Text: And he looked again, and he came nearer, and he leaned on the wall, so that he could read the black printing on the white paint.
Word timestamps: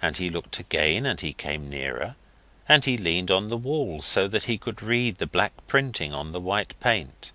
And 0.00 0.16
he 0.16 0.30
looked 0.30 0.58
again, 0.58 1.04
and 1.04 1.20
he 1.20 1.34
came 1.34 1.68
nearer, 1.68 2.16
and 2.66 2.86
he 2.86 2.96
leaned 2.96 3.30
on 3.30 3.50
the 3.50 3.56
wall, 3.58 4.00
so 4.00 4.26
that 4.28 4.44
he 4.44 4.56
could 4.56 4.80
read 4.82 5.16
the 5.18 5.26
black 5.26 5.52
printing 5.66 6.14
on 6.14 6.32
the 6.32 6.40
white 6.40 6.72
paint. 6.80 7.32